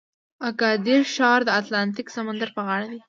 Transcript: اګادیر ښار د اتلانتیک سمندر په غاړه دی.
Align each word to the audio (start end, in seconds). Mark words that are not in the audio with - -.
اګادیر 0.49 1.01
ښار 1.13 1.39
د 1.45 1.49
اتلانتیک 1.59 2.07
سمندر 2.15 2.49
په 2.55 2.61
غاړه 2.67 2.87
دی. 2.91 2.99